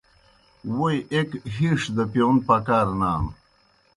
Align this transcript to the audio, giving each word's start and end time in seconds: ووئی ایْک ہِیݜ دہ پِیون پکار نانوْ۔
ووئی 0.75 0.97
ایْک 1.13 1.29
ہِیݜ 1.55 1.81
دہ 1.95 2.03
پِیون 2.11 2.37
پکار 2.47 2.87
نانوْ۔ 2.99 3.29